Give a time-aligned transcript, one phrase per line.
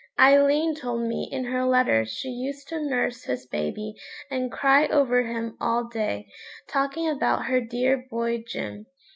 [0.19, 3.93] Aileen told me in her letter she used to nurse his baby
[4.31, 6.27] and cry over him all day,
[6.67, 8.87] talking about her dear boy Jim.